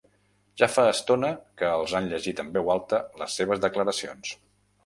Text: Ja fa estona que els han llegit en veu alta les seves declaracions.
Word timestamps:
Ja 0.61 0.69
fa 0.75 0.85
estona 0.93 1.29
que 1.63 1.69
els 1.81 1.95
han 2.01 2.09
llegit 2.13 2.43
en 2.45 2.51
veu 2.57 2.73
alta 2.77 3.05
les 3.23 3.39
seves 3.41 3.63
declaracions. 3.67 4.35